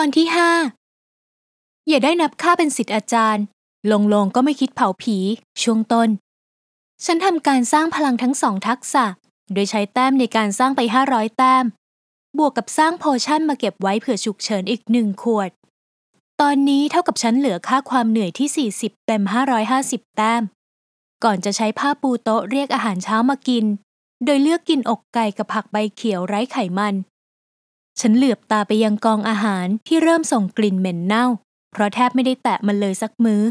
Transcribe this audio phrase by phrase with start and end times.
[0.00, 0.50] ตอนที่ห้า
[1.88, 3.44] อย่าได้นับค่าเป็นสิทธิ์อาจารย์
[3.92, 5.16] ลงลงก็ไม่คิดเผาผี
[5.62, 6.08] ช่วงต้น
[7.04, 9.04] ฉันทำการสร้างพลังทั้งสองทักษะ
[9.52, 11.64] โดยใช้แต้มในการสร้างไป 500 แต้ม
[12.38, 15.50] บวกกับสร้างโพชั่นมาเก็บไว้เผื่อฉุกเฉินอีกหนึ่งขวด
[16.40, 19.22] ตอนนี้เท่ากับฉันเหลือค่าความเหนื่อยที่ 40 เต็ม
[19.70, 20.42] 550 แต้ม
[21.24, 23.64] ก่อนจะใช้ผ้าปูโต๊ะเรียกอาหารเช้ามากิน
[24.24, 26.96] โดยเลือกกินอกไก่กับผักใบเขียวไร้ไขมัน
[28.00, 31.26] ฉันเหลือบตาไปยังกองอาหารที่เริ่มส่งกลิ่นเหม็นเน่า
[31.72, 33.42] เพราะแทบไม่ได้แตะมันเลยสักมือ้อ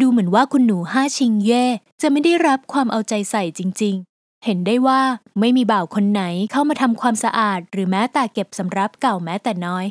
[0.00, 1.64] ดูเหมือนว่าคุณหนูห้าชิงเย่
[2.00, 5.00] จะไม่ได้รับความเอาใจใส่จริง ๆ เห็นได้ว่า
[5.40, 9.86] ไม่มีบ่าวคนไหนเข้ามาทำความสะอาด หรือแม้แต่เก็บสำรับเก่าแม้แต่น้อย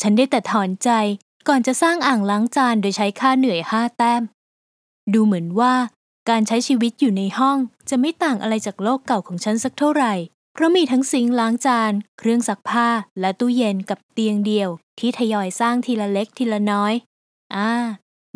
[0.00, 0.90] ฉันได้แต่ถอนใจ
[1.48, 4.22] ก่อนจะสร้างอ่างล้างจานโดยใช้ค่าเหนื่อยห้าแต้ม
[5.14, 5.74] ดูเหมือนว่า
[6.28, 10.14] การใช้ชีวิตอยู่ในห้องจะไม่ต่างอะไรจากโลกเก่าของฉันสักเท่าไหร่
[10.52, 12.88] เพราะมีทั้งซิงล้างจาน เครื่องซักผ้า
[13.20, 14.68] และตู้เย็นกับเตียงเดียว
[14.98, 16.94] ที่ทยอยสร้างทีละเล็กทีละน้อย
[17.54, 17.70] อ่า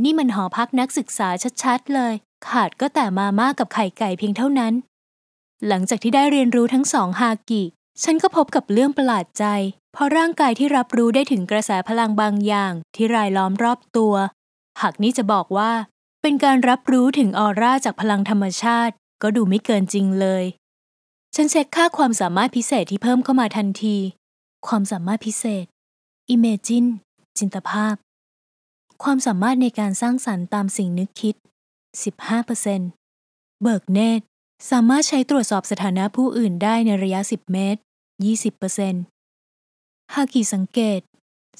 [0.02, 1.28] นี่มันหอพักนักศึกษา
[1.62, 2.14] ชัดๆเลย
[2.48, 4.74] ขาดก็แต่มาม่ากับไข่ไก่เพียงเท่านั้น
[5.68, 7.62] หลังจากที่ได้เรียนรู้ทั้งสองฮากิ
[8.02, 9.44] ฉันก็พบกับเรื่องประหลาดใจ
[9.92, 14.14] เพราะร่างกายที่รับรู้ได้ถึงกระแสพลังบางอย่าง ที่รายล้อมรอบตัว
[14.80, 15.72] หากนี่จะบอกว่า
[16.22, 20.44] เป็นการรับรู้ถึงออร่าจากพลังธรรมชาติ ก็ดูไม่เกินจริงเลย
[21.36, 23.96] ฉันเช็คค่าความสามารถพิเศษที่เพิ่มเข้ามาทันที
[24.66, 25.64] ความสามารถพิเศษ
[26.34, 26.88] Imagine
[27.38, 27.94] จินตภาพ
[29.02, 31.34] ความสามารถในการสร้างสรรค์ตามสิ่งนึกคิด
[32.28, 34.24] 15%เบิกเนตร
[34.70, 37.80] สามารถใช้ตรวจสอบสถานะผู้อื่นได้ในระยะ 10 เมตร
[39.36, 41.00] 20%ฮากิสังเกต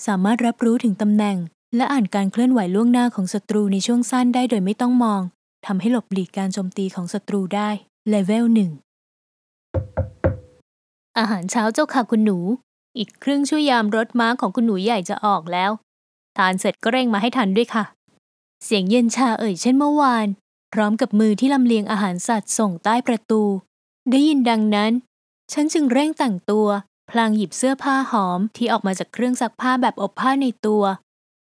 [0.07, 1.37] สามารถรับรู้ถึงตำแหน่ง
[1.77, 5.21] และอ่านการเคลื่อนไหวล่วงหน้าของศัตรูในช่วงสั้นได้โดยไม่ต้องมอง
[5.67, 7.69] ทำให้หลบหลีกการโจมตีของศัตรูได้
[8.09, 8.71] เลเวลหนึ่ง
[11.19, 12.39] อาหารเช้าเจ้าค่ะคุณหนู
[12.99, 15.71] อีกครึ่งชั่วยามรถม้าของคุณหนูใหญ่จะออกแล้ว
[16.37, 17.85] ทานเสร็จก็เร่งมาให้ทันด้วยค่ะ
[18.65, 20.27] เสียงเย็นชาเอ่ยเช่นเมื่อวาน
[20.73, 23.43] พร้อมกับมือที่ลำเลียงอาหารสัตว์ส่งใต้ประตู
[24.11, 24.93] ได้ยินดังนั้น
[25.53, 26.67] ฉันจึงเร่งแต่งตัว
[27.11, 30.83] พลางหยิบเสื้อผ้าหอมที่ออกมาจากเครื่องซักผ้าแบบอบผ้าในตัว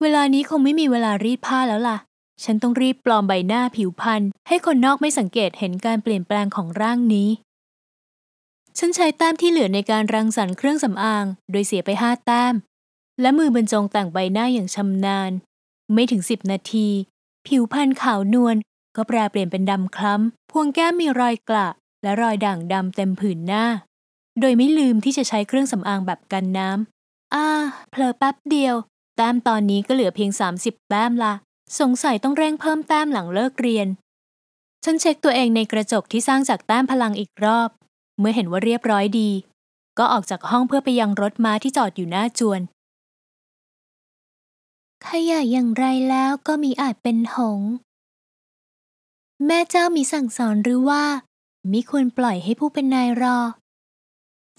[0.01, 1.97] เวลานี้คงไม่มีเวลารีดผ้าแล้วล่ะ
[2.43, 7.29] ฉันต้องรีบปลอมใบหน้าผิวพรรณให้คนนอกไม่สังเกตเห็นการเปลี่ยนแปลงของร่างนี้
[8.81, 12.53] ฉันใช้แต้มที่เหลือในการรังสรรค์เครื่องสำอาง โดยเสียไปห้าแต้ม
[13.21, 15.31] และมือบรรจงแต่งใบหน้าอย่างชำนาญ
[15.93, 16.87] ไม่ถึงสิบนาที
[17.47, 18.55] ผิวพรรณขาวนวล
[18.95, 21.67] ก็แปรเปลี่ยนเป็นดำคล้ำ พวงแก้มมีรอยกระ
[22.03, 23.65] และรอยด่างดำเต็มผืนหน้า
[24.39, 27.45] โดยไม่ลืมที่จะใช้เครื่องสำอางแบบกันน้ำอ่า
[27.89, 28.75] เผลอแป๊บเดียว
[29.17, 31.33] แต้มตอนนี้ก็เหลือเพียง 30 แต้มละ
[31.79, 33.87] สงสัยต้องเร่งเพิ่มแต้มหลังเลิกเรียน
[34.83, 37.69] ฉันเช็คตัวเองในกระจกที่สร้างจากแต้มพลังอีกรอบ
[38.19, 39.29] เมื่อเห็นว่าเรียบร้อยดี
[39.97, 42.61] ก็ออกจากห้องเพื่อไปยังรถม้าที่จอดอยู่หน้าจวน
[45.05, 47.61] ขยะอย่างไรแล้วก็มีอาจเป็นหง
[49.45, 51.03] แม่เจ้ามีสั่งสอนหรือว่า
[51.71, 53.37] มิควรปล่อยให้ผู้เป็นนายรอ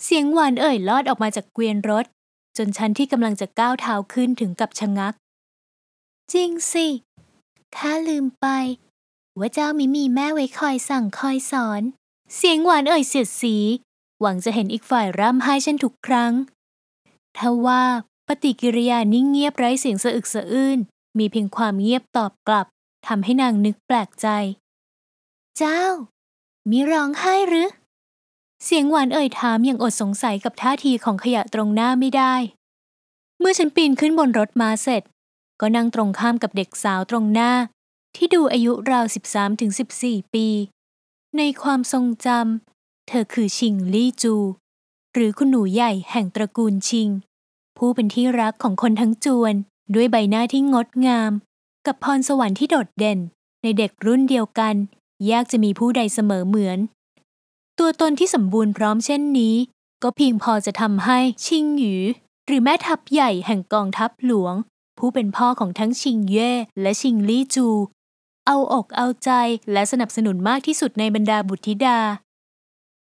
[0.03, 2.04] เสียงหวานเอ่ยลอดออกมาจากเกวียนรถ
[2.56, 5.15] จนฉันที่กำลังจะก้าวเท้าขึ้นถึงกับชะงัก
[6.32, 6.87] จริงสิ
[7.76, 8.47] ข้าลืมไป
[9.38, 11.82] ว่าเจ้ามิมีแม่ไว้คอยสั่งคอยสอน
[12.37, 13.57] เสียงหวานเอ่ยเสียดสี
[14.21, 16.33] หวังจะเห็นอีกฝ่ายร่ำไห้ฉันทุกครั้ง
[17.39, 17.83] ทว่า
[18.29, 20.79] ปฏิกิริยานิ่งเงียบไร้เสียงสะอึกสะอื้น
[21.19, 22.67] มีเพียงความเงียบตอบกลับ
[23.07, 24.27] ทำให้นางนึกแปลกใจ
[25.59, 25.83] เจ้า
[26.71, 27.69] มีร้องไห้หรือ
[28.65, 32.35] เสียงหวานเอ่ยถามอย่างอดสงสัยกับท่าทีของขยะตรงหน้าไม่ได้
[33.39, 35.03] เมื่อฉันปีนขึ้นบนรถมาเสร็จ
[35.61, 37.53] ก็นั่งตรงข้ามกับเด็กสาวตรงหน้า
[38.17, 39.05] ที่ดูอายุราว
[39.71, 40.47] 13-14 ปี
[41.39, 44.35] ในความทรงจำเธอคือชิงลี่จู
[45.15, 47.09] หรือคุณหนูใหญ่แห่งตระกูลชิง
[47.77, 49.55] ผู้เป็นที่รักของคนทั้งจวน
[49.95, 51.33] ด้วยใบหน้าที่งดงาม
[51.87, 53.19] กับพรสวรรค์ที่โดดเด่น
[53.63, 54.75] ในเด็กรุ่นเดียวกัน
[55.31, 56.79] ยากจะมีผู้ใดเสมอเหมือน
[57.79, 59.55] ตัวตนที่สมบูรณ์พร้อมเช่นนี้
[60.03, 61.95] ก็เพียงพอจะทำให้ชิงหยู
[62.47, 64.55] หรือแม่ทัพใหญ่แห่งกองทัพหลวง
[64.99, 67.69] ผู้เป็นพ่อของทั้งชิงเย่และชิงลี่จู
[68.46, 69.31] เอาอกเอาใจ
[69.72, 71.98] และสนับสนุนมากที่สุดในบรรดาบุตรธิดา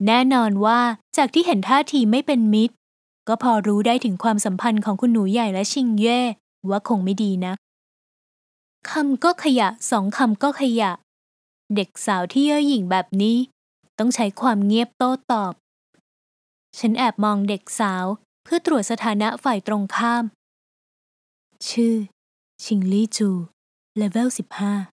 [0.06, 0.80] แน่นอนว่า
[1.16, 2.74] จากที่เห็นท่าทีไม่เป็นมิตร
[3.28, 6.20] ก็พอรู้ได้ถึงความสัมพันธ์ของคุณหนูใหญ่และชิงเย่
[6.70, 7.56] ว่าคงไม่ดีนัก
[8.90, 10.90] คำก็ขยะสองคำก็ขยะ
[11.74, 13.36] เด็กสาวที่เย่อหยิ่งแบบนี้
[13.98, 15.52] ต้องใช้ความเงียบโต้ตอบ
[16.78, 18.04] ฉันแอบมองเด็กสาว
[18.44, 20.24] เพื่อตรวจสถานะฝ่ายตรงข้าม
[21.68, 21.94] ชื่อ
[22.64, 23.30] ชิงลี่จู
[23.96, 24.93] เลเวล15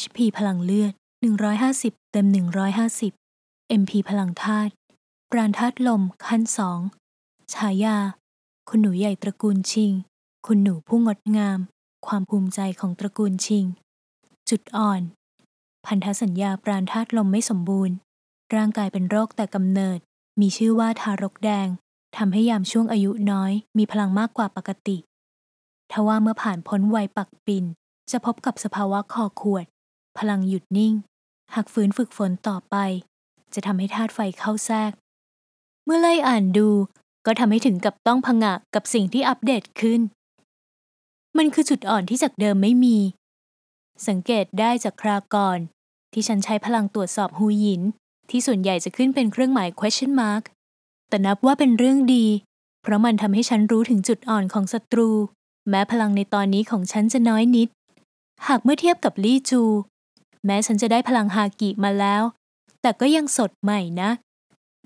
[0.00, 0.92] HP พลังเลือด
[1.52, 2.26] 150 เต็ม
[3.02, 4.72] 150 MP พลังธาตุ
[5.30, 6.80] ปราณธาตุลมขั้นสอง
[7.52, 7.98] ฉายา
[8.68, 9.92] คุณหนูใหญ่ตระกูลชิง
[10.46, 11.58] คุณหนูผู้งดงาม
[12.06, 13.64] ความภูมิใจของตระกูลชิง
[14.48, 15.02] จุดอ่อน
[15.86, 17.96] พันธสัญญาปราณธาตุลมไม่สมบูรณ์
[18.54, 19.98] ร่างกายเป็นโรคแต่กำเนิด
[20.40, 21.68] มีชื่อว่าทารกแดง
[22.16, 24.96] ทำให้ยามช่วงอายุน้อย มีพลังมากกว่าปกติ
[25.92, 27.64] ทว่าเมื่อผ่านพ้นวัยปักปิน
[28.10, 29.64] จะพบกับสภาวะคอขวด
[30.18, 30.94] พลังหยุดนิ่ง
[31.54, 32.76] หากฝืนฝึกฝนต่อไป
[33.54, 34.92] จะทำให้ธาตุไฟเข้าแทรก
[35.84, 36.68] เมื่อไล่อ่านดู
[37.26, 40.00] ก็ทำให้ถึงกับต้องพงะกับสิ่งที่อัปเดตขึ้น
[41.36, 42.98] มันคือจุดอ่อนที่จากเดิมไม่มี
[44.08, 45.58] สังเกตได้จากครากร
[46.12, 47.82] ที่ฉันใช้พลังตรวจสอบฮูหยิน
[48.30, 50.44] ที่ส่วนใหญ่จะขึ้นเป็นเครื่องหมาย question mark
[51.08, 52.26] แต่นับว่าเป็นเรื่องดี
[52.82, 55.10] เพราะมันทำให้ฉันรู้ถึงจุดอ่อนของศัตรู
[55.68, 57.68] แม้พลังในตอนนี้ของฉันจะน้อยนิด
[58.46, 59.62] หากเมื่อเทียบกับลี่จู
[60.44, 62.22] แม้ฉันจะได้พลังฮากิมาแล้ว
[62.80, 64.10] แต่ก็ยังสดใหม่นะ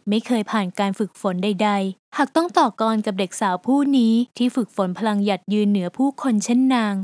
[0.08, 6.94] ไม่เคยผ่านการฝึกฝนใด ๆ หากต้องต่อกรกับเด็กสาวผู้นี้ที่ฝึกฝนพลังหยัดยืนเหนือผู้คนเช่นนาง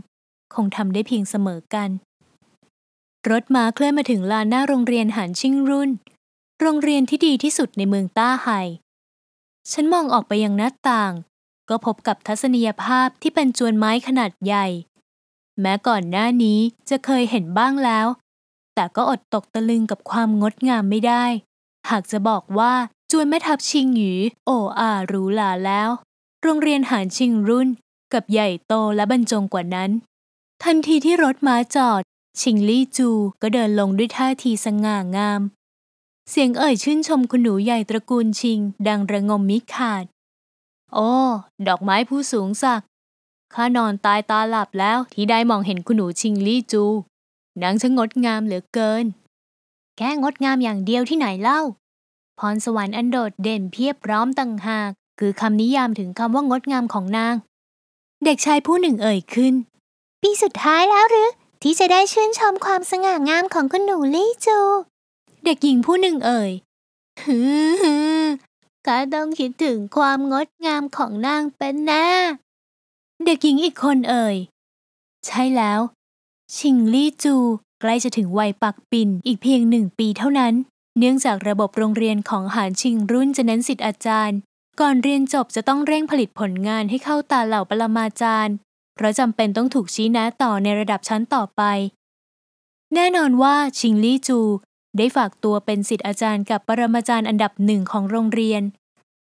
[0.55, 1.91] คงทำได้เพียงเสมอกัน
[3.31, 5.91] รถม้าเคลื่อนมาถึงลานหน้าโรงเรียนหานชิงรุ่น
[6.61, 8.61] โรงเรียนที่ดีที่สุดในเมืองต้าไห่
[9.73, 11.13] ฉันมองออกไปยังหน้าต่าง
[11.69, 14.67] ก็พบกับทัศนียภาพที่เป็นจวนไม้ขนาดใหญ่
[15.61, 16.59] แม้ก่อนหน้านี้
[16.89, 18.07] จะเคยเห็นบ้างแล้ว
[18.75, 21.25] แต่ก็อดตกตะลึงกับความงดงามไม่ได้
[21.91, 22.73] หากจะบอกว่า
[23.11, 24.13] จวนแม่ทัพชิงหยู
[24.47, 25.89] โออาหรูหราแล้ว
[26.43, 27.69] โรงเรียนหานชิงรุ่น
[28.13, 29.91] กับใหญ่โตและบรรจงกว่านั้น
[30.65, 32.03] ทันทีที่รถม้าจอด
[32.41, 33.11] ชิงลี่จู
[33.43, 35.41] ก็เดินลงด้วยท่าทีสง่างาม
[36.31, 40.05] เสียงเอ่ยชื่นชมคุณหนูใหญ่ตระกูลชิง ดังระงมมิขาด
[40.95, 41.11] โอ้
[41.69, 42.83] ดอกไม้ผู้สูงสัก
[43.55, 46.85] ข้านอนตายตาหลับแล้วที่ได้มองเห็นคุณหนูชิงลี่จู
[47.63, 49.05] นางช่างงดงามเหลือเกิน
[49.97, 51.61] แค่งดงามอย่างเดียวที่ไหนเล่า
[52.39, 57.35] พรสวรรค์อันโดดเด่นเพียบพร้อมต่างหาก คือคำนิยามถึงคำว่างดงามของนาง
[58.25, 59.55] เด็กชายผู้หนึ่งเอ่ยขึ้น
[60.23, 61.31] ปีสุดท้ายแล้วหรือ
[61.63, 64.59] ที่จะได้ชื่นชมความสง่างามของคุณหนูลี่จู
[65.45, 66.51] เด็กหญิงผู้หนึ่งเอ่ย
[67.23, 67.39] ฮื
[68.21, 68.25] อ
[68.87, 72.09] ข้าต้องคิดถึงความงดงามของนางเป็นแน่
[73.25, 74.37] เด็กหญิงอีกคนเอ่ย
[75.27, 75.81] ใช่แล้ว
[76.53, 77.37] ชิงลี่จู
[77.81, 80.55] ใกล้จะถึงวัยปักปิ่นอีกเพียงหนึ่งปีเท่านั้น
[80.99, 84.39] เนื่องจากระบบโรงเรียนของหานชิงรุ่นจะเน้นสิทธิ์อาจารย์
[84.81, 88.55] ก่อนเรียนจบจะต้องเร่งผลิตผลงานให้เข้าตาเหล่าปรมาจารย์
[88.95, 91.63] เพราะจำเป็นต้องถูกชี้แนะต่อในระดับชั้นต่อไป
[92.95, 94.41] แน่นอนว่าชิงลี่จู
[94.97, 98.63] ได้ฝากตัวเป็นสิทธิอาจารย์กับปรมาจารย์อันดับหนึ่งของโรงเรียน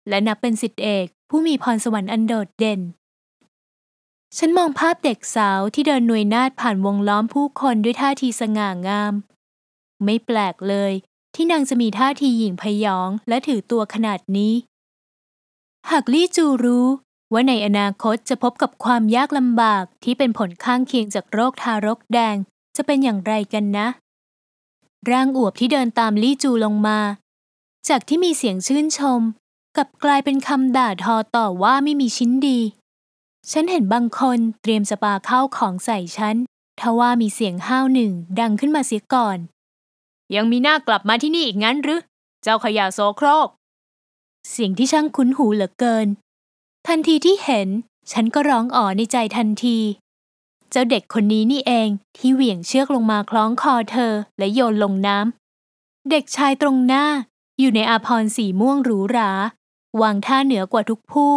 [0.10, 2.82] และนับเป็นสิทธิเอกผู้มีพรสวรรค์อันโดดเด่น
[4.38, 9.14] ฉันมองภาพเด็กสาวที่เดินหน่วยนาดผ่านวงล้อมผู้คนด้วยท่าทีสง่างาม
[10.04, 10.94] ไม่แปลกเลย
[11.36, 14.54] ที่นางจะมีท่าทีหยิ่งพยองและถือตัวขนาดนี้
[15.90, 16.88] หากลี่จูรู้
[17.34, 22.36] ว่าในอนาคตจะพบกับความยากลำบากที่เป็นผลข้างเคียงจากโรคทารกแดง
[22.76, 23.88] จะเป็นอย่างไรกันนะ
[25.12, 27.00] ร่างอวบที่เดินตามลี่จูลงมา
[27.90, 29.22] จากที่มีเสียงชื่นชม
[29.78, 32.60] กับกลายเป็นคำด่าทอต่อว่าไม่มีชิ้นดี
[33.52, 36.36] ฉันเห็นบางคนเตรียมจะปาข้าวของใส่ฉัน
[36.80, 39.38] ทว่ามีเสียงห้าวหนึ่งดังขึ้นมาเสียก่อน
[40.36, 42.02] ยังมีหน้ากลับมาที่นี่อีกงั้นหรือ
[42.44, 43.48] เจ้าขยะโซโครก
[44.50, 46.08] เสียงที่ช่างคุ้นหูเหลือเกิน
[46.88, 47.68] ทันทีที่เห็น
[48.12, 49.78] ฉันก็ร้องอ๋อในใจทันที
[50.72, 57.06] เจ้าเด็กคนนี้นี่เองที่เหวี่ยงเชือกลงมาคล้องคอเธอและโยนลงน้ำ เด็กชายตรงหน้า
[57.60, 59.32] อยู่ในอาพรสีม่วงหรูหรา
[60.02, 61.34] วางท่าเหนือกว่าทุกผู้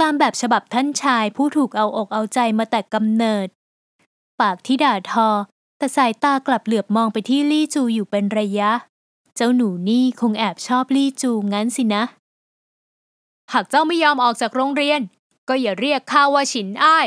[0.00, 3.46] ตามแบบฉบับท่านชายผู้ถูกเอาอกเอาใจมาแต่กำเนิด
[4.40, 5.28] ปากที่ด่าทอ
[5.78, 8.70] แต่สายตากลับเหลือบมองไปที่ลี่จูอยู่เป็นระยะ
[9.34, 12.02] เจ้าหนูนี่คงแอบชอบลี่จูงั้นสินะ
[13.52, 15.00] หากเจ้าไม่ยอมออกจากโรงเรียน
[15.48, 17.06] ก็อย่าเรียกข้าว่าฉินอ้าย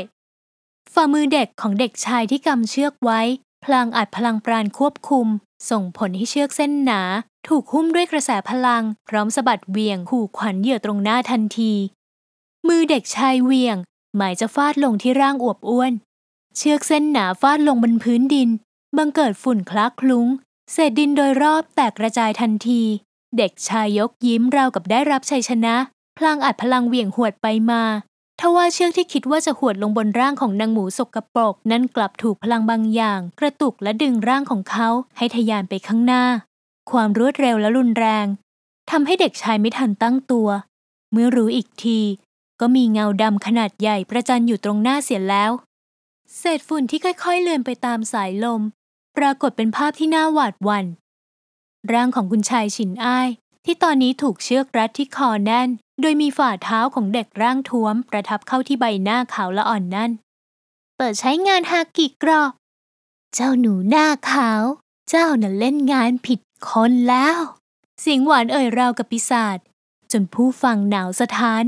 [0.93, 3.21] ฝ่ามือเด็กของเด็กชายที่กำเชือกไว้
[3.63, 5.27] พลางอัดพลังปราณควบคุม
[5.69, 7.01] ส่งผลให้เชือกเส้นหนา
[7.47, 11.73] ถูกหุ้มด้วยกระแสพลัง พร้อมสะบัดเวียงขู่ขวัญเหยื่อตรงหน้าทันที
[12.67, 13.77] มือเด็กชายเวียง
[14.17, 15.93] หมายจะฟาดลงที่ร่างอวบอ้วน
[16.57, 18.49] เชือกเส้นหนาฟาดลงบนพื้นดิน
[18.97, 20.27] บังเกิดฝุ่นคลักคลุ้ง
[20.71, 22.81] เศษดินโดยรอบแตกกระจายทันที
[23.37, 25.75] เด็กชายยกยิ้มราวกับได้รับชัยชนะ
[26.17, 27.83] พลางอัดพลังเวียงหวดไปมา
[28.39, 36.23] ทว่าเชือกที่คิดว่าจะหวดลงบนร่างของนางหมูสกรปรก นั้นกลับถูกพลังบางอย่าง กระตุกและดึงร่างของเขาให้ทะยานไปข้างหน้า
[36.91, 38.25] ความรวดเร็วและรุนแรง
[38.91, 40.47] ทำให้เด็กชายไม่ทันตั้งตัว
[41.11, 41.99] เมื่อรู้อีกที
[42.61, 45.51] ก็มีเงาดำขนาดใหญ่ประจันอยู่ตรงหน้าเสียแล้ว
[46.37, 48.61] เศษฝุ่นที่ค่อยๆเลื่อนไปตามสายลม
[49.17, 50.85] ปรากฏเป็นภาพที่น่าหวาดหวั่น
[51.91, 53.27] ร่างของคุณชายฉินอ้าย
[53.65, 55.69] ที่ตอนนี้ถูกเชือกรัดที่คอแน่น
[56.01, 60.11] โดยมีฝ่าเท้าของเด็กร่างท้วม ประทับเข้าที่ใบหน้าขาวละอ่อนนั่น
[60.97, 62.51] เปิดใช้งานฮากิกรอบ
[63.35, 64.63] เจ้าหนูหน้าขาว
[65.09, 66.39] เจ้าน่ะเล่นงานผิด
[66.69, 67.37] คนแล้ว
[68.01, 69.57] เสียงหวานเอ่ยราวกับปีศาจ
[70.11, 71.63] จนผู้ฟังหนาวสะท้าน